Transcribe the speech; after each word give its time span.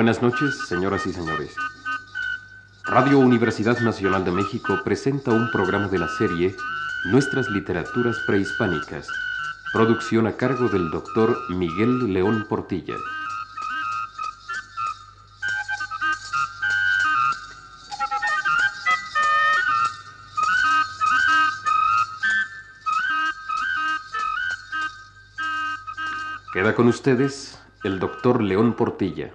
Buenas 0.00 0.22
noches, 0.22 0.56
señoras 0.66 1.06
y 1.06 1.12
señores. 1.12 1.54
Radio 2.84 3.18
Universidad 3.18 3.78
Nacional 3.80 4.24
de 4.24 4.30
México 4.30 4.78
presenta 4.82 5.30
un 5.30 5.50
programa 5.50 5.88
de 5.88 5.98
la 5.98 6.08
serie 6.08 6.56
Nuestras 7.12 7.50
Literaturas 7.50 8.16
Prehispánicas, 8.26 9.06
producción 9.74 10.26
a 10.26 10.38
cargo 10.38 10.70
del 10.70 10.90
doctor 10.90 11.36
Miguel 11.50 12.14
León 12.14 12.46
Portilla. 12.48 12.94
Queda 26.54 26.74
con 26.74 26.88
ustedes 26.88 27.60
el 27.84 27.98
doctor 27.98 28.42
León 28.42 28.72
Portilla. 28.72 29.34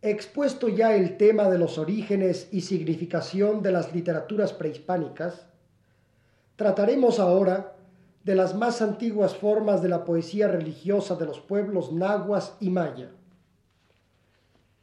Expuesto 0.00 0.68
ya 0.68 0.94
el 0.94 1.16
tema 1.16 1.50
de 1.50 1.58
los 1.58 1.76
orígenes 1.76 2.48
y 2.52 2.60
significación 2.60 3.62
de 3.62 3.72
las 3.72 3.92
literaturas 3.92 4.52
prehispánicas, 4.52 5.46
trataremos 6.54 7.18
ahora 7.18 7.74
de 8.22 8.36
las 8.36 8.54
más 8.54 8.80
antiguas 8.80 9.34
formas 9.34 9.82
de 9.82 9.88
la 9.88 10.04
poesía 10.04 10.46
religiosa 10.46 11.16
de 11.16 11.26
los 11.26 11.40
pueblos 11.40 11.92
nahuas 11.92 12.56
y 12.60 12.70
maya. 12.70 13.10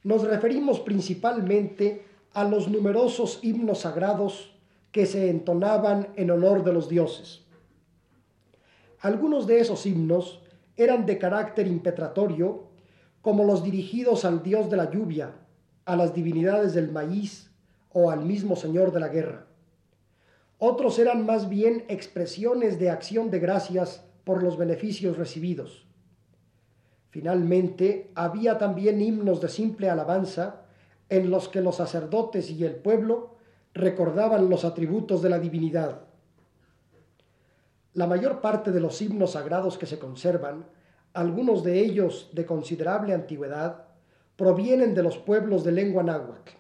Nos 0.03 0.23
referimos 0.23 0.81
principalmente 0.81 2.05
a 2.33 2.44
los 2.44 2.67
numerosos 2.67 3.39
himnos 3.41 3.79
sagrados 3.79 4.53
que 4.91 5.05
se 5.05 5.29
entonaban 5.29 6.09
en 6.17 6.29
honor 6.31 6.63
de 6.66 6.73
los 6.73 6.89
dioses. 6.89 7.41
Algunos 9.00 9.47
de 9.47 9.61
esos 9.61 9.85
himnos 9.85 10.41
eran 10.75 11.05
de 11.05 11.17
carácter 11.17 11.67
impetratorio, 11.67 12.63
como 13.26 13.44
los 13.44 13.64
dirigidos 13.64 14.23
al 14.23 14.44
dios 14.44 14.70
de 14.70 14.78
la 14.78 14.92
lluvia, 14.92 15.31
a 15.86 15.95
las 15.95 16.14
divinidades 16.14 16.76
del 16.76 16.92
maíz 16.92 17.50
o 17.92 18.12
al 18.12 18.23
mismo 18.23 18.56
señor 18.56 18.92
de 18.92 19.00
la 19.00 19.08
guerra. 19.08 19.48
Otros 20.59 21.00
eran 21.00 21.26
más 21.26 21.50
bien 21.50 21.86
expresiones 21.88 22.78
de 22.78 22.92
acción 22.92 23.31
de 23.31 23.40
gracias 23.40 24.06
por 24.26 24.44
los 24.44 24.59
beneficios 24.59 25.18
recibidos. 25.18 25.88
Finalmente, 27.09 28.12
había 28.14 28.59
también 28.59 29.02
himnos 29.02 29.42
de 29.42 29.50
simple 29.50 29.90
alabanza 29.90 30.62
en 31.09 31.31
los 31.31 31.50
que 31.50 31.62
los 31.62 31.78
sacerdotes 31.78 32.52
y 32.52 32.64
el 32.64 32.76
pueblo 32.76 33.38
recordaban 33.73 34.52
los 34.52 34.66
atributos 34.66 35.23
de 35.23 35.30
la 35.30 35.40
divinidad. 35.40 36.02
La 37.96 38.06
mayor 38.06 38.40
parte 38.42 38.72
de 38.72 38.81
los 38.81 39.02
himnos 39.02 39.31
sagrados 39.31 39.80
que 39.80 39.88
se 39.88 39.98
conservan, 39.98 40.68
algunos 41.16 41.63
de 41.63 41.80
ellos 41.80 42.30
de 42.33 42.45
considerable 42.45 43.13
antigüedad, 43.13 43.85
provienen 44.35 44.94
de 44.94 45.02
los 45.02 45.17
pueblos 45.17 45.63
de 45.63 45.72
lengua 45.72 46.03
náhuatl. 46.03 46.52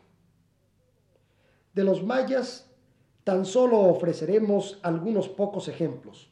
De 1.73 1.83
los 1.83 2.03
mayas 2.03 2.71
tan 3.25 3.45
solo 3.45 3.79
ofreceremos 3.79 4.79
algunos 4.81 5.27
pocos 5.27 5.67
ejemplos. 5.67 6.29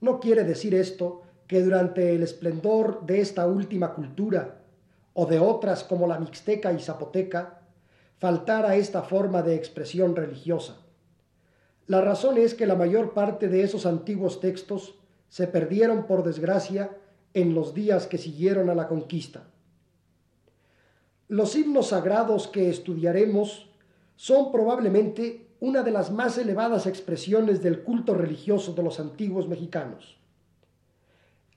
No 0.00 0.20
quiere 0.20 0.44
decir 0.44 0.74
esto 0.74 1.22
que 1.46 1.62
durante 1.62 2.14
el 2.14 2.22
esplendor 2.22 3.06
de 3.06 3.20
esta 3.20 3.46
última 3.46 3.94
cultura 3.94 4.60
o 5.14 5.24
de 5.24 5.38
otras 5.38 5.84
como 5.84 6.06
la 6.06 6.18
mixteca 6.18 6.72
y 6.72 6.80
zapoteca 6.80 7.62
faltara 8.18 8.76
esta 8.76 9.02
forma 9.02 9.42
de 9.42 9.54
expresión 9.54 10.16
religiosa. 10.16 10.76
La 11.86 12.00
razón 12.00 12.36
es 12.36 12.54
que 12.54 12.66
la 12.66 12.74
mayor 12.74 13.14
parte 13.14 13.48
de 13.48 13.62
esos 13.62 13.86
antiguos 13.86 14.40
textos 14.40 14.98
se 15.34 15.48
perdieron 15.48 16.06
por 16.06 16.22
desgracia 16.22 16.96
en 17.32 17.56
los 17.56 17.74
días 17.74 18.06
que 18.06 18.18
siguieron 18.18 18.70
a 18.70 18.74
la 18.76 18.86
conquista. 18.86 19.42
Los 21.26 21.56
himnos 21.56 21.88
sagrados 21.88 22.46
que 22.46 22.70
estudiaremos 22.70 23.68
son 24.14 24.52
probablemente 24.52 25.48
una 25.58 25.82
de 25.82 25.90
las 25.90 26.12
más 26.12 26.38
elevadas 26.38 26.86
expresiones 26.86 27.64
del 27.64 27.82
culto 27.82 28.14
religioso 28.14 28.74
de 28.74 28.84
los 28.84 29.00
antiguos 29.00 29.48
mexicanos. 29.48 30.18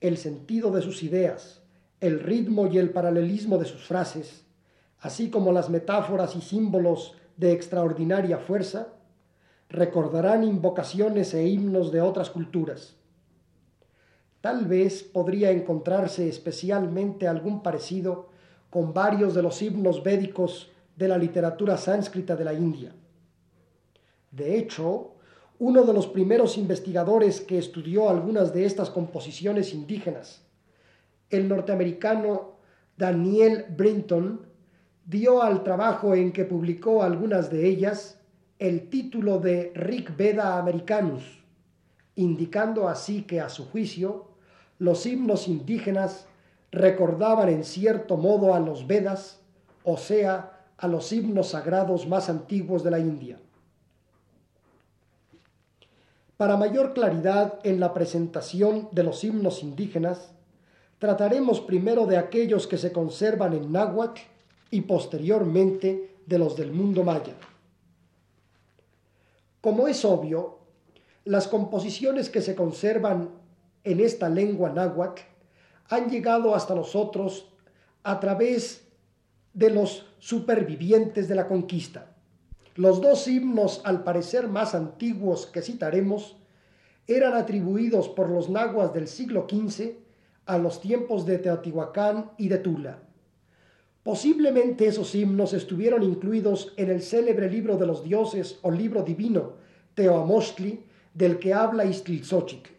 El 0.01 0.17
sentido 0.17 0.71
de 0.71 0.81
sus 0.81 1.03
ideas, 1.03 1.61
el 1.99 2.19
ritmo 2.19 2.65
y 2.65 2.79
el 2.79 2.89
paralelismo 2.89 3.59
de 3.59 3.65
sus 3.65 3.85
frases, 3.85 4.43
así 5.01 5.29
como 5.29 5.51
las 5.51 5.69
metáforas 5.69 6.35
y 6.35 6.41
símbolos 6.41 7.13
de 7.35 7.51
extraordinaria 7.51 8.39
fuerza, 8.39 8.87
recordarán 9.69 10.43
invocaciones 10.43 11.31
e 11.35 11.47
himnos 11.47 11.91
de 11.91 12.01
otras 12.01 12.31
culturas. 12.31 12.97
Tal 14.41 14.65
vez 14.65 15.03
podría 15.03 15.51
encontrarse 15.51 16.27
especialmente 16.27 17.27
algún 17.27 17.63
parecido 17.63 18.29
con 18.69 18.93
varios 18.93 19.33
de 19.33 19.41
los 19.41 19.61
himnos 19.61 20.03
védicos 20.03 20.71
de 20.95 21.07
la 21.07 21.17
literatura 21.17 21.77
sánscrita 21.77 22.35
de 22.35 22.45
la 22.45 22.53
India. 22.53 22.93
De 24.31 24.57
hecho, 24.57 25.13
uno 25.59 25.83
de 25.83 25.93
los 25.93 26.07
primeros 26.07 26.57
investigadores 26.57 27.41
que 27.41 27.57
estudió 27.57 28.09
algunas 28.09 28.53
de 28.53 28.65
estas 28.65 28.89
composiciones 28.89 29.73
indígenas, 29.73 30.43
el 31.29 31.47
norteamericano 31.47 32.57
Daniel 32.95 33.65
Brinton, 33.75 34.41
dio 35.05 35.41
al 35.41 35.63
trabajo 35.63 36.13
en 36.13 36.31
que 36.31 36.45
publicó 36.45 37.01
algunas 37.01 37.49
de 37.49 37.67
ellas 37.67 38.19
el 38.59 38.89
título 38.89 39.39
de 39.39 39.71
Rig 39.73 40.15
Veda 40.15 40.59
Americanus, 40.59 41.36
indicando 42.17 42.89
así 42.89 43.23
que 43.23 43.39
a 43.39 43.47
su 43.47 43.65
juicio 43.69 44.25
los 44.79 45.05
himnos 45.05 45.47
indígenas 45.47 46.25
recordaban 46.71 47.49
en 47.49 47.63
cierto 47.63 48.17
modo 48.17 48.53
a 48.53 48.59
los 48.59 48.85
Vedas, 48.85 49.39
o 49.83 49.97
sea, 49.97 50.65
a 50.77 50.87
los 50.87 51.11
himnos 51.13 51.49
sagrados 51.49 52.07
más 52.07 52.29
antiguos 52.29 52.83
de 52.83 52.91
la 52.91 52.99
India. 52.99 53.39
Para 56.35 56.57
mayor 56.57 56.93
claridad 56.93 57.59
en 57.63 57.79
la 57.79 57.93
presentación 57.93 58.89
de 58.91 59.03
los 59.03 59.23
himnos 59.23 59.63
indígenas, 59.63 60.33
trataremos 60.99 61.61
primero 61.61 62.05
de 62.05 62.17
aquellos 62.17 62.67
que 62.67 62.77
se 62.77 62.91
conservan 62.91 63.53
en 63.53 63.71
náhuatl 63.71 64.21
y 64.69 64.81
posteriormente 64.81 66.15
de 66.25 66.37
los 66.37 66.55
del 66.55 66.71
mundo 66.71 67.03
maya. 67.03 67.33
Como 69.61 69.87
es 69.87 70.05
obvio, 70.05 70.56
las 71.27 71.49
composiciones 71.49 72.29
que 72.29 72.41
se 72.41 72.55
conservan 72.55 73.31
en 73.83 73.99
esta 73.99 74.29
lengua 74.29 74.69
náhuatl 74.69 75.21
han 75.89 76.09
llegado 76.09 76.55
hasta 76.55 76.73
nosotros 76.73 77.53
a 78.03 78.19
través 78.19 78.87
de 79.53 79.69
los 79.69 80.05
supervivientes 80.19 81.27
de 81.27 81.35
la 81.35 81.47
conquista. 81.47 82.15
Los 82.75 83.01
dos 83.01 83.27
himnos, 83.27 83.81
al 83.83 84.03
parecer 84.03 84.47
más 84.47 84.73
antiguos 84.73 85.47
que 85.47 85.61
citaremos, 85.61 86.37
eran 87.07 87.33
atribuidos 87.33 88.07
por 88.07 88.29
los 88.29 88.49
nahuas 88.49 88.93
del 88.93 89.07
siglo 89.07 89.47
XV 89.49 89.95
a 90.45 90.57
los 90.57 90.79
tiempos 90.79 91.25
de 91.25 91.39
Teotihuacán 91.39 92.31
y 92.37 92.47
de 92.47 92.59
Tula. 92.59 92.99
Posiblemente 94.03 94.87
esos 94.87 95.13
himnos 95.13 95.53
estuvieron 95.53 96.03
incluidos 96.03 96.73
en 96.77 96.89
el 96.89 97.01
célebre 97.01 97.49
libro 97.49 97.77
de 97.77 97.85
los 97.85 98.03
dioses 98.03 98.59
o 98.61 98.71
libro 98.71 99.03
divino 99.03 99.53
Teoamostli 99.93 100.86
del 101.17 101.39
que 101.39 101.51
habla 101.51 101.83
Istlilxóchitl. 101.85 102.69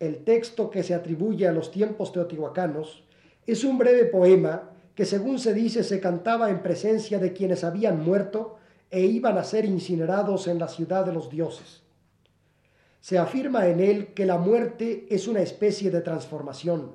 El 0.00 0.24
texto 0.24 0.70
que 0.70 0.82
se 0.82 0.92
atribuye 0.92 1.46
a 1.46 1.52
los 1.52 1.70
tiempos 1.70 2.10
teotihuacanos 2.10 3.04
es 3.46 3.62
un 3.62 3.78
breve 3.78 4.06
poema 4.06 4.70
que 4.96 5.04
según 5.04 5.38
se 5.38 5.54
dice 5.54 5.84
se 5.84 6.00
cantaba 6.00 6.50
en 6.50 6.62
presencia 6.62 7.20
de 7.20 7.32
quienes 7.32 7.62
habían 7.62 8.04
muerto 8.04 8.56
e 8.90 9.02
iban 9.02 9.38
a 9.38 9.44
ser 9.44 9.66
incinerados 9.66 10.48
en 10.48 10.58
la 10.58 10.66
ciudad 10.66 11.06
de 11.06 11.12
los 11.12 11.30
dioses. 11.30 11.82
Se 13.00 13.18
afirma 13.18 13.68
en 13.68 13.78
él 13.78 14.08
que 14.08 14.26
la 14.26 14.38
muerte 14.38 15.06
es 15.10 15.28
una 15.28 15.42
especie 15.42 15.92
de 15.92 16.00
transformación. 16.00 16.90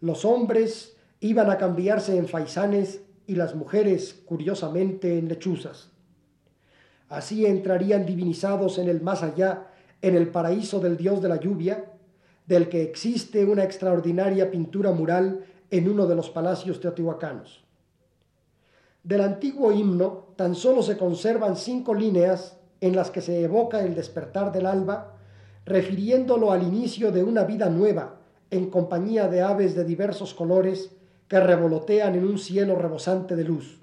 Los 0.00 0.24
hombres 0.24 0.96
iban 1.20 1.50
a 1.50 1.58
cambiarse 1.58 2.16
en 2.16 2.26
faisanes 2.26 3.02
y 3.26 3.34
las 3.34 3.54
mujeres, 3.54 4.22
curiosamente, 4.24 5.18
en 5.18 5.28
lechuzas. 5.28 5.89
Así 7.10 7.44
entrarían 7.44 8.06
divinizados 8.06 8.78
en 8.78 8.88
el 8.88 9.02
más 9.02 9.22
allá, 9.22 9.66
en 10.00 10.14
el 10.14 10.28
paraíso 10.28 10.80
del 10.80 10.96
dios 10.96 11.20
de 11.20 11.28
la 11.28 11.40
lluvia, 11.40 11.84
del 12.46 12.68
que 12.68 12.82
existe 12.82 13.44
una 13.44 13.64
extraordinaria 13.64 14.50
pintura 14.50 14.92
mural 14.92 15.44
en 15.70 15.88
uno 15.88 16.06
de 16.06 16.14
los 16.14 16.30
palacios 16.30 16.80
teotihuacanos. 16.80 17.64
Del 19.02 19.22
antiguo 19.22 19.72
himno 19.72 20.28
tan 20.36 20.54
solo 20.54 20.82
se 20.82 20.96
conservan 20.96 21.56
cinco 21.56 21.94
líneas 21.94 22.58
en 22.80 22.94
las 22.94 23.10
que 23.10 23.20
se 23.20 23.42
evoca 23.42 23.82
el 23.82 23.94
despertar 23.94 24.52
del 24.52 24.66
alba, 24.66 25.16
refiriéndolo 25.66 26.52
al 26.52 26.62
inicio 26.62 27.10
de 27.10 27.24
una 27.24 27.44
vida 27.44 27.68
nueva, 27.68 28.20
en 28.50 28.70
compañía 28.70 29.26
de 29.28 29.42
aves 29.42 29.74
de 29.74 29.84
diversos 29.84 30.32
colores 30.32 30.90
que 31.28 31.40
revolotean 31.40 32.14
en 32.14 32.24
un 32.24 32.38
cielo 32.38 32.76
rebosante 32.76 33.36
de 33.36 33.44
luz. 33.44 33.80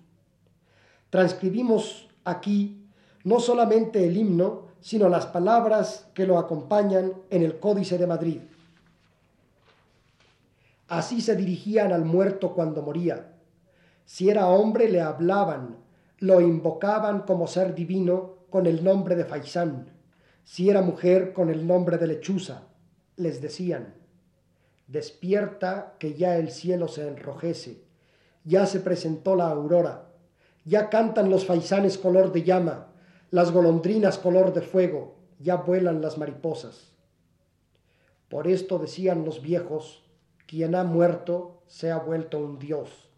Transcribimos 1.10 2.10
aquí 2.26 2.87
no 3.28 3.42
solamente 3.42 4.06
el 4.06 4.16
himno, 4.16 4.68
sino 4.80 5.10
las 5.10 5.26
palabras 5.26 6.08
que 6.14 6.26
lo 6.26 6.40
acompañan 6.40 7.12
en 7.30 7.44
el 7.44 7.60
Códice 7.60 7.98
de 7.98 8.08
Madrid. 8.08 8.40
Así 10.88 11.20
se 11.20 11.36
dirigían 11.36 11.92
al 11.92 12.06
muerto 12.06 12.54
cuando 12.54 12.82
moría. 12.82 13.34
Si 14.06 14.30
era 14.30 14.48
hombre 14.48 14.88
le 14.90 15.02
hablaban, 15.02 15.76
lo 16.20 16.40
invocaban 16.40 17.24
como 17.24 17.48
ser 17.48 17.76
divino 17.76 18.36
con 18.50 18.66
el 18.66 18.82
nombre 18.82 19.18
de 19.18 19.26
Faisán. 19.26 19.90
Si 20.46 20.70
era 20.70 20.82
mujer 20.82 21.34
con 21.34 21.50
el 21.50 21.68
nombre 21.68 21.98
de 21.98 22.08
Lechuza, 22.08 22.62
les 23.18 23.42
decían, 23.42 23.94
despierta 24.88 25.96
que 26.00 26.14
ya 26.14 26.38
el 26.38 26.50
cielo 26.50 26.88
se 26.88 27.06
enrojece, 27.06 27.84
ya 28.46 28.66
se 28.66 28.80
presentó 28.80 29.36
la 29.36 29.50
aurora, 29.50 30.14
ya 30.64 30.90
cantan 30.90 31.30
los 31.30 31.46
faisanes 31.46 31.98
color 31.98 32.32
de 32.32 32.44
llama, 32.44 32.87
las 33.30 33.52
golondrinas 33.52 34.18
color 34.18 34.54
de 34.54 34.62
fuego, 34.62 35.16
ya 35.40 35.56
vuelan 35.58 36.02
las 36.02 36.18
mariposas. 36.18 36.94
Por 38.30 38.48
esto 38.48 38.80
decían 38.80 39.26
los 39.26 39.42
viejos, 39.42 40.04
quien 40.46 40.76
ha 40.76 40.84
muerto 40.84 41.62
se 41.68 41.92
ha 41.92 41.98
vuelto 41.98 42.40
un 42.40 42.58
dios. 42.58 43.10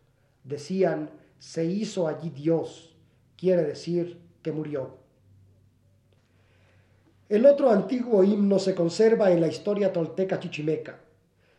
Decían, 0.44 1.12
se 1.38 1.66
hizo 1.66 2.08
allí 2.08 2.32
Dios, 2.32 2.96
quiere 3.38 3.64
decir 3.64 4.20
que 4.42 4.52
murió. 4.52 4.98
El 7.30 7.46
otro 7.46 7.70
antiguo 7.70 8.24
himno 8.24 8.58
se 8.58 8.74
conserva 8.74 9.32
en 9.32 9.42
la 9.42 9.48
historia 9.48 9.94
tolteca 9.94 10.40
chichimeca. 10.40 11.00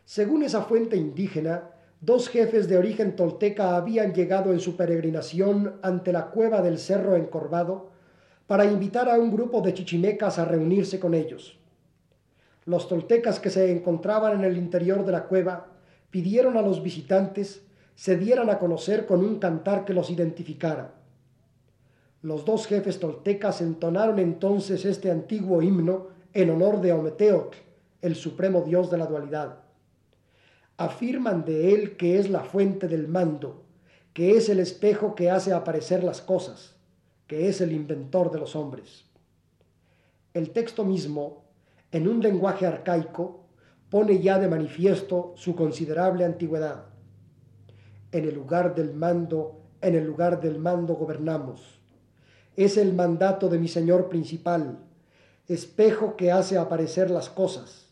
Según 0.03 0.43
esa 0.43 0.63
fuente 0.63 0.97
indígena, 0.97 1.71
dos 2.01 2.27
jefes 2.27 2.67
de 2.67 2.77
origen 2.77 3.15
tolteca 3.15 3.77
habían 3.77 4.13
llegado 4.13 4.51
en 4.51 4.59
su 4.59 4.75
peregrinación 4.75 5.79
ante 5.81 6.11
la 6.11 6.31
cueva 6.31 6.61
del 6.61 6.77
Cerro 6.77 7.15
Encorvado 7.15 7.90
para 8.51 8.65
invitar 8.65 9.07
a 9.07 9.17
un 9.17 9.31
grupo 9.31 9.61
de 9.61 9.73
chichimecas 9.73 10.37
a 10.37 10.43
reunirse 10.43 10.99
con 10.99 11.13
ellos. 11.13 11.57
Los 12.65 12.89
toltecas 12.89 13.39
que 13.39 13.49
se 13.49 13.71
encontraban 13.71 14.39
en 14.39 14.43
el 14.43 14.57
interior 14.57 15.05
de 15.05 15.13
la 15.13 15.23
cueva 15.23 15.67
pidieron 16.09 16.57
a 16.57 16.61
los 16.61 16.83
visitantes 16.83 17.61
se 17.95 18.17
dieran 18.17 18.49
a 18.49 18.59
conocer 18.59 19.05
con 19.05 19.23
un 19.23 19.39
cantar 19.39 19.85
que 19.85 19.93
los 19.93 20.09
identificara. 20.09 20.95
Los 22.21 22.43
dos 22.43 22.67
jefes 22.67 22.99
toltecas 22.99 23.61
entonaron 23.61 24.19
entonces 24.19 24.83
este 24.83 25.11
antiguo 25.11 25.61
himno 25.61 26.07
en 26.33 26.49
honor 26.49 26.81
de 26.81 26.91
Ometeotl, 26.91 27.55
el 28.01 28.15
supremo 28.17 28.63
dios 28.63 28.91
de 28.91 28.97
la 28.97 29.05
dualidad. 29.05 29.59
Afirman 30.75 31.45
de 31.45 31.73
él 31.73 31.95
que 31.95 32.19
es 32.19 32.29
la 32.29 32.41
fuente 32.41 32.89
del 32.89 33.07
mando, 33.07 33.63
que 34.13 34.35
es 34.35 34.49
el 34.49 34.59
espejo 34.59 35.15
que 35.15 35.31
hace 35.31 35.53
aparecer 35.53 36.03
las 36.03 36.21
cosas, 36.21 36.75
que 37.31 37.47
es 37.47 37.61
el 37.61 37.71
inventor 37.71 38.29
de 38.29 38.39
los 38.39 38.57
hombres. 38.57 39.05
El 40.33 40.49
texto 40.49 40.83
mismo, 40.83 41.45
en 41.89 42.09
un 42.09 42.19
lenguaje 42.19 42.65
arcaico, 42.65 43.45
pone 43.89 44.19
ya 44.19 44.37
de 44.37 44.49
manifiesto 44.49 45.31
su 45.37 45.55
considerable 45.55 46.25
antigüedad. 46.25 46.87
En 48.11 48.25
el 48.25 48.35
lugar 48.35 48.75
del 48.75 48.93
mando, 48.93 49.61
en 49.79 49.95
el 49.95 50.03
lugar 50.03 50.41
del 50.41 50.59
mando 50.59 50.95
gobernamos 50.95 51.79
es 52.57 52.75
el 52.75 52.91
mandato 52.91 53.47
de 53.47 53.59
mi 53.59 53.69
Señor 53.69 54.09
principal, 54.09 54.79
espejo 55.47 56.17
que 56.17 56.33
hace 56.33 56.57
aparecer 56.57 57.09
las 57.09 57.29
cosas. 57.29 57.87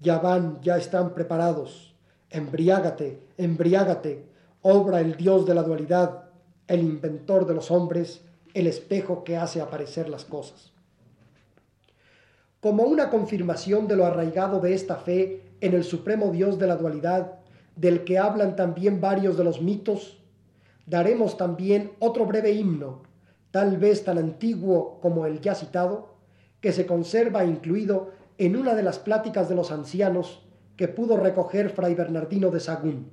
Ya 0.00 0.20
van, 0.20 0.62
ya 0.62 0.78
están 0.78 1.12
preparados. 1.12 1.94
Embriágate, 2.30 3.20
embriágate, 3.36 4.24
obra 4.62 5.00
el 5.00 5.16
Dios 5.18 5.44
de 5.44 5.54
la 5.54 5.64
dualidad, 5.64 6.30
el 6.66 6.80
inventor 6.80 7.44
de 7.46 7.52
los 7.52 7.70
hombres, 7.70 8.24
el 8.54 8.66
espejo 8.66 9.24
que 9.24 9.36
hace 9.36 9.60
aparecer 9.60 10.08
las 10.08 10.24
cosas. 10.24 10.72
Como 12.60 12.84
una 12.84 13.10
confirmación 13.10 13.86
de 13.86 13.96
lo 13.96 14.06
arraigado 14.06 14.60
de 14.60 14.72
esta 14.72 14.96
fe 14.96 15.42
en 15.60 15.74
el 15.74 15.84
supremo 15.84 16.30
Dios 16.30 16.58
de 16.58 16.66
la 16.66 16.76
dualidad, 16.76 17.40
del 17.76 18.04
que 18.04 18.18
hablan 18.18 18.56
también 18.56 19.00
varios 19.00 19.36
de 19.36 19.44
los 19.44 19.60
mitos, 19.60 20.18
daremos 20.86 21.36
también 21.36 21.92
otro 21.98 22.24
breve 22.24 22.52
himno 22.52 23.02
tal 23.54 23.76
vez 23.76 24.02
tan 24.02 24.18
antiguo 24.18 24.98
como 25.00 25.26
el 25.26 25.40
ya 25.40 25.54
citado, 25.54 26.16
que 26.60 26.72
se 26.72 26.86
conserva 26.86 27.44
incluido 27.44 28.10
en 28.36 28.56
una 28.56 28.74
de 28.74 28.82
las 28.82 28.98
pláticas 28.98 29.48
de 29.48 29.54
los 29.54 29.70
ancianos 29.70 30.42
que 30.76 30.88
pudo 30.88 31.16
recoger 31.16 31.70
Fray 31.70 31.94
Bernardino 31.94 32.50
de 32.50 32.58
Sagún. 32.58 33.12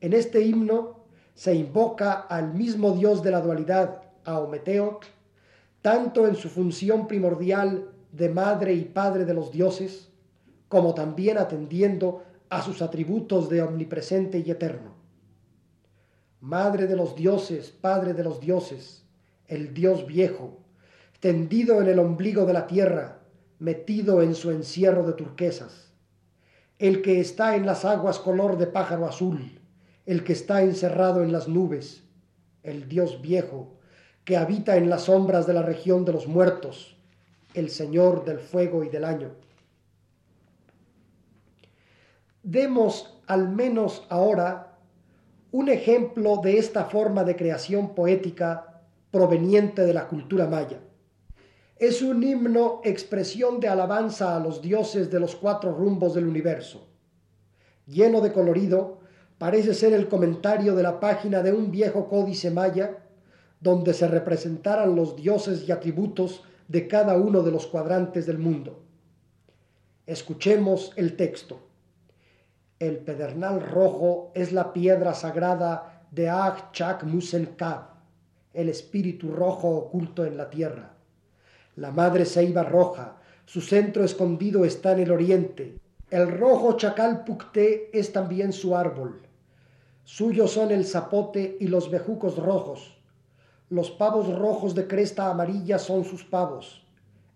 En 0.00 0.14
este 0.14 0.40
himno 0.40 1.00
se 1.34 1.54
invoca 1.54 2.12
al 2.12 2.54
mismo 2.54 2.92
Dios 2.92 3.22
de 3.22 3.30
la 3.30 3.42
dualidad, 3.42 4.00
a 4.28 4.40
Ometeotl, 4.40 5.06
tanto 5.80 6.28
en 6.28 6.36
su 6.36 6.50
función 6.50 7.08
primordial 7.08 7.90
de 8.12 8.28
madre 8.28 8.74
y 8.74 8.84
padre 8.84 9.24
de 9.24 9.32
los 9.32 9.50
dioses, 9.50 10.10
como 10.68 10.92
también 10.92 11.38
atendiendo 11.38 12.22
a 12.50 12.62
sus 12.62 12.82
atributos 12.82 13.48
de 13.48 13.62
omnipresente 13.62 14.38
y 14.44 14.50
eterno. 14.50 14.92
Madre 16.40 16.86
de 16.86 16.94
los 16.94 17.16
dioses, 17.16 17.70
Padre 17.70 18.12
de 18.12 18.22
los 18.22 18.38
dioses, 18.40 19.02
el 19.46 19.72
Dios 19.72 20.06
viejo, 20.06 20.58
tendido 21.20 21.80
en 21.80 21.88
el 21.88 21.98
ombligo 21.98 22.44
de 22.44 22.52
la 22.52 22.66
tierra, 22.66 23.20
metido 23.58 24.20
en 24.20 24.34
su 24.34 24.50
encierro 24.50 25.04
de 25.04 25.14
turquesas, 25.14 25.90
el 26.78 27.00
que 27.00 27.18
está 27.18 27.56
en 27.56 27.64
las 27.64 27.86
aguas 27.86 28.18
color 28.18 28.58
de 28.58 28.66
pájaro 28.66 29.06
azul, 29.06 29.58
el 30.04 30.22
que 30.22 30.34
está 30.34 30.62
encerrado 30.62 31.22
en 31.22 31.32
las 31.32 31.48
nubes, 31.48 32.04
el 32.62 32.88
Dios 32.88 33.22
viejo, 33.22 33.78
que 34.28 34.36
habita 34.36 34.76
en 34.76 34.90
las 34.90 35.04
sombras 35.04 35.46
de 35.46 35.54
la 35.54 35.62
región 35.62 36.04
de 36.04 36.12
los 36.12 36.26
muertos, 36.26 36.98
el 37.54 37.70
Señor 37.70 38.26
del 38.26 38.40
fuego 38.40 38.84
y 38.84 38.90
del 38.90 39.06
año. 39.06 39.30
Demos 42.42 43.22
al 43.26 43.48
menos 43.48 44.06
ahora 44.10 44.76
un 45.50 45.70
ejemplo 45.70 46.42
de 46.42 46.58
esta 46.58 46.84
forma 46.84 47.24
de 47.24 47.36
creación 47.36 47.94
poética 47.94 48.82
proveniente 49.10 49.86
de 49.86 49.94
la 49.94 50.08
cultura 50.08 50.46
maya. 50.46 50.78
Es 51.78 52.02
un 52.02 52.22
himno 52.22 52.82
expresión 52.84 53.60
de 53.60 53.68
alabanza 53.68 54.36
a 54.36 54.40
los 54.40 54.60
dioses 54.60 55.10
de 55.10 55.20
los 55.20 55.36
cuatro 55.36 55.72
rumbos 55.72 56.12
del 56.12 56.26
universo. 56.26 56.86
Lleno 57.86 58.20
de 58.20 58.30
colorido, 58.30 59.00
parece 59.38 59.72
ser 59.72 59.94
el 59.94 60.06
comentario 60.06 60.74
de 60.74 60.82
la 60.82 61.00
página 61.00 61.42
de 61.42 61.50
un 61.50 61.70
viejo 61.70 62.10
códice 62.10 62.50
maya 62.50 63.07
donde 63.60 63.94
se 63.94 64.08
representaran 64.08 64.94
los 64.94 65.16
dioses 65.16 65.68
y 65.68 65.72
atributos 65.72 66.44
de 66.68 66.86
cada 66.86 67.16
uno 67.16 67.42
de 67.42 67.50
los 67.50 67.66
cuadrantes 67.66 68.26
del 68.26 68.38
mundo. 68.38 68.82
Escuchemos 70.06 70.92
el 70.96 71.16
texto. 71.16 71.60
El 72.78 72.98
pedernal 72.98 73.60
rojo 73.60 74.30
es 74.34 74.52
la 74.52 74.72
piedra 74.72 75.14
sagrada 75.14 76.06
de 76.10 76.28
Ag 76.28 76.72
Chak 76.72 77.04
Musen 77.04 77.56
el 78.54 78.68
espíritu 78.68 79.30
rojo 79.30 79.68
oculto 79.68 80.24
en 80.24 80.36
la 80.36 80.50
tierra. 80.50 80.94
La 81.76 81.90
madre 81.90 82.24
ceiba 82.24 82.62
roja, 82.62 83.18
su 83.44 83.60
centro 83.60 84.04
escondido 84.04 84.64
está 84.64 84.92
en 84.92 85.00
el 85.00 85.12
oriente. 85.12 85.78
El 86.10 86.38
rojo 86.38 86.76
chacal 86.76 87.24
pucté 87.24 87.90
es 87.96 88.12
también 88.12 88.52
su 88.52 88.76
árbol. 88.76 89.20
Suyos 90.04 90.52
son 90.52 90.70
el 90.70 90.86
zapote 90.86 91.56
y 91.60 91.68
los 91.68 91.90
bejucos 91.90 92.36
rojos. 92.36 92.97
Los 93.70 93.90
pavos 93.90 94.34
rojos 94.34 94.74
de 94.74 94.86
cresta 94.86 95.28
amarilla 95.28 95.78
son 95.78 96.04
sus 96.04 96.24
pavos. 96.24 96.86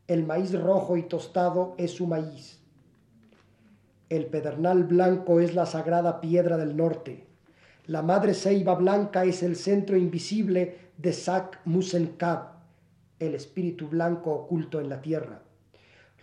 El 0.06 0.24
maíz 0.24 0.58
rojo 0.58 0.96
y 0.96 1.02
tostado 1.02 1.74
es 1.76 1.90
su 1.90 2.06
maíz. 2.06 2.58
El 4.08 4.26
pedernal 4.26 4.84
blanco 4.84 5.40
es 5.40 5.54
la 5.54 5.66
sagrada 5.66 6.22
piedra 6.22 6.56
del 6.56 6.74
norte. 6.74 7.26
La 7.86 8.00
madre 8.00 8.32
ceiba 8.32 8.74
blanca 8.76 9.24
es 9.24 9.42
el 9.42 9.56
centro 9.56 9.96
invisible 9.96 10.92
de 10.96 11.12
Sak 11.12 11.60
Musenkab, 11.66 12.52
el 13.18 13.34
espíritu 13.34 13.88
blanco 13.88 14.32
oculto 14.32 14.80
en 14.80 14.88
la 14.88 15.02
tierra. 15.02 15.42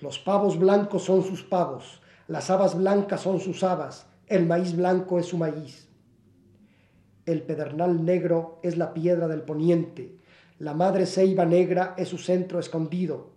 Los 0.02 0.18
pavos 0.18 0.58
blancos 0.58 1.04
son 1.04 1.22
sus 1.22 1.44
pavos, 1.44 2.02
las 2.28 2.50
habas 2.50 2.76
blancas 2.76 3.22
son 3.22 3.40
sus 3.40 3.64
habas, 3.64 4.08
el 4.26 4.46
maíz 4.46 4.76
blanco 4.76 5.20
es 5.20 5.26
su 5.26 5.38
maíz. 5.38 5.89
El 7.30 7.44
pedernal 7.44 8.06
negro 8.06 8.60
es 8.64 8.76
la 8.76 8.92
piedra 8.92 9.28
del 9.28 9.44
poniente, 9.44 10.18
la 10.58 10.74
madre 10.74 11.06
ceiba 11.06 11.46
negra 11.46 11.94
es 11.96 12.08
su 12.08 12.18
centro 12.18 12.58
escondido, 12.58 13.34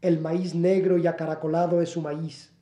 el 0.00 0.18
maíz 0.18 0.54
negro 0.54 0.96
y 0.96 1.06
acaracolado 1.06 1.82
es 1.82 1.90
su 1.90 2.00
maíz, 2.00 2.54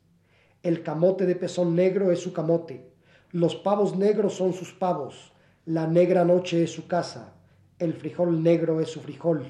el 0.64 0.82
camote 0.82 1.24
de 1.24 1.36
pezón 1.36 1.76
negro 1.76 2.10
es 2.10 2.18
su 2.18 2.32
camote, 2.32 2.90
los 3.30 3.54
pavos 3.54 3.96
negros 3.96 4.34
son 4.34 4.54
sus 4.54 4.72
pavos, 4.72 5.32
la 5.66 5.86
negra 5.86 6.24
noche 6.24 6.64
es 6.64 6.72
su 6.72 6.88
casa, 6.88 7.32
el 7.78 7.94
frijol 7.94 8.42
negro 8.42 8.80
es 8.80 8.88
su 8.88 8.98
frijol, 8.98 9.46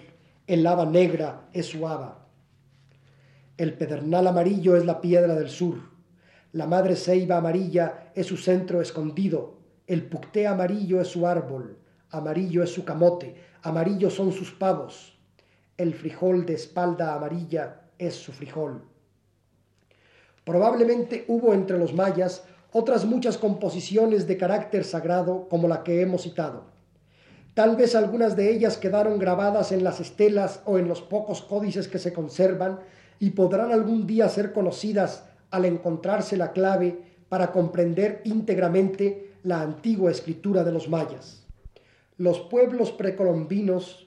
el 0.46 0.66
haba 0.66 0.84
negra 0.84 1.48
es 1.54 1.64
su 1.64 1.88
haba. 1.88 2.28
El 3.56 3.72
pedernal 3.72 4.26
amarillo 4.26 4.76
es 4.76 4.84
la 4.84 5.00
piedra 5.00 5.34
del 5.34 5.48
sur, 5.48 5.78
la 6.52 6.66
madre 6.66 6.94
ceiba 6.94 7.38
amarilla 7.38 8.12
es 8.14 8.26
su 8.26 8.36
centro 8.36 8.82
escondido, 8.82 9.61
el 9.86 10.06
pucté 10.06 10.46
amarillo 10.46 11.00
es 11.00 11.08
su 11.08 11.26
árbol, 11.26 11.78
amarillo 12.10 12.62
es 12.62 12.70
su 12.70 12.84
camote, 12.84 13.34
amarillo 13.62 14.10
son 14.10 14.32
sus 14.32 14.52
pavos, 14.52 15.18
el 15.76 15.94
frijol 15.94 16.46
de 16.46 16.54
espalda 16.54 17.14
amarilla 17.14 17.80
es 17.98 18.14
su 18.14 18.32
frijol. 18.32 18.82
Probablemente 20.44 21.24
hubo 21.28 21.54
entre 21.54 21.78
los 21.78 21.94
mayas 21.94 22.44
otras 22.72 23.04
muchas 23.04 23.38
composiciones 23.38 24.26
de 24.26 24.36
carácter 24.36 24.84
sagrado 24.84 25.48
como 25.48 25.68
la 25.68 25.82
que 25.82 26.00
hemos 26.00 26.22
citado. 26.22 26.64
Tal 27.54 27.76
vez 27.76 27.94
algunas 27.94 28.34
de 28.34 28.50
ellas 28.50 28.78
quedaron 28.78 29.18
grabadas 29.18 29.72
en 29.72 29.84
las 29.84 30.00
estelas 30.00 30.62
o 30.64 30.78
en 30.78 30.88
los 30.88 31.02
pocos 31.02 31.42
códices 31.42 31.86
que 31.86 31.98
se 31.98 32.12
conservan 32.12 32.80
y 33.18 33.30
podrán 33.30 33.72
algún 33.72 34.06
día 34.06 34.28
ser 34.28 34.52
conocidas 34.52 35.24
al 35.50 35.66
encontrarse 35.66 36.36
la 36.36 36.52
clave 36.52 37.02
para 37.28 37.52
comprender 37.52 38.22
íntegramente 38.24 39.31
la 39.42 39.60
antigua 39.60 40.10
escritura 40.10 40.64
de 40.64 40.72
los 40.72 40.88
mayas. 40.88 41.44
Los 42.16 42.40
pueblos 42.40 42.92
precolombinos 42.92 44.06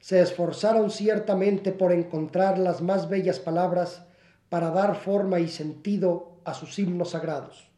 se 0.00 0.20
esforzaron 0.20 0.90
ciertamente 0.90 1.72
por 1.72 1.92
encontrar 1.92 2.58
las 2.58 2.80
más 2.80 3.08
bellas 3.08 3.40
palabras 3.40 4.06
para 4.48 4.70
dar 4.70 4.94
forma 4.94 5.40
y 5.40 5.48
sentido 5.48 6.38
a 6.44 6.54
sus 6.54 6.78
himnos 6.78 7.10
sagrados. 7.10 7.68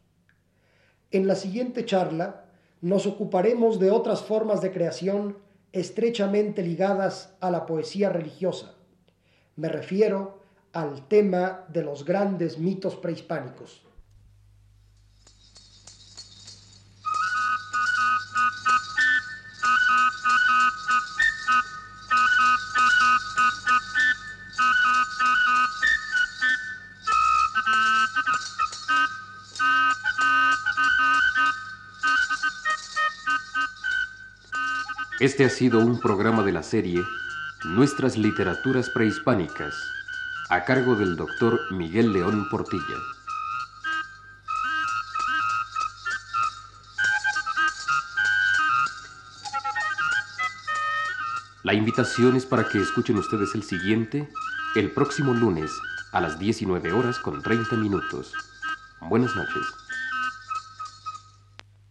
En 1.11 1.25
la 1.25 1.35
siguiente 1.35 1.85
charla 1.85 2.45
nos 2.81 3.07
ocuparemos 3.07 3.79
de 3.79 3.89
otras 3.89 4.21
formas 4.21 4.61
de 4.61 4.71
creación 4.71 5.37
estrechamente 5.71 6.61
ligadas 6.61 7.35
a 7.41 7.49
la 7.49 7.65
poesía 7.65 8.09
religiosa. 8.09 8.75
Me 9.55 9.69
refiero 9.69 10.39
al 10.71 11.07
tema 11.07 11.65
de 11.69 11.83
los 11.83 12.05
grandes 12.05 12.59
mitos 12.59 12.95
prehispánicos. 12.95 13.88
Este 35.19 35.43
ha 35.43 35.49
sido 35.49 35.79
un 35.79 35.99
programa 35.99 36.43
de 36.43 36.53
la 36.53 36.63
serie 36.63 37.03
Nuestras 37.65 38.17
Literaturas 38.17 38.89
Prehispánicas, 38.89 39.75
a 40.49 40.63
cargo 40.63 40.95
del 40.95 41.17
doctor 41.17 41.59
Miguel 41.73 42.13
León 42.13 42.47
Portilla. 42.49 42.95
La 51.63 51.73
invitación 51.73 52.37
es 52.37 52.45
para 52.45 52.69
que 52.69 52.79
escuchen 52.79 53.17
ustedes 53.17 53.53
el 53.55 53.63
siguiente 53.63 54.29
el 54.77 54.89
próximo 54.91 55.33
lunes 55.33 55.69
a 56.13 56.21
las 56.21 56.39
19 56.39 56.93
horas 56.93 57.19
con 57.19 57.43
30 57.43 57.75
minutos. 57.75 58.31
Buenas 59.01 59.35
noches. 59.35 59.78